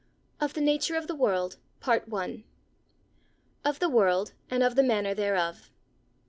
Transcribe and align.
OF 0.39 0.55
THE 0.55 0.61
NATURE 0.61 0.95
OF 0.95 1.05
THE 1.05 1.13
WORLD. 1.13 1.57
Of 3.63 3.77
the 3.79 3.87
World, 3.89 4.33
and 4.49 4.63
of 4.63 4.73
the 4.75 4.81
Manner 4.81 5.13
thereof. 5.13 5.69